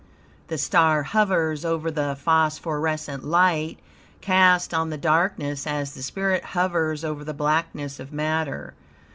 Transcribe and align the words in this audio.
The 0.47 0.57
star 0.57 1.03
hovers 1.03 1.63
over 1.63 1.91
the 1.91 2.17
phosphorescent 2.19 3.23
light 3.23 3.77
cast 4.19 4.73
on 4.73 4.89
the 4.89 4.97
darkness 4.97 5.67
as 5.67 5.93
the 5.93 6.01
spirit 6.01 6.43
hovers 6.43 7.05
over 7.05 7.23
the 7.23 7.35
blackness 7.35 7.99
of 7.99 8.11
matter. 8.11 8.73